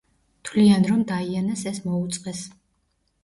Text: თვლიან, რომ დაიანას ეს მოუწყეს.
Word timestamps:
თვლიან, 0.47 0.85
რომ 0.91 1.03
დაიანას 1.11 1.63
ეს 1.73 1.79
მოუწყეს. 1.89 2.41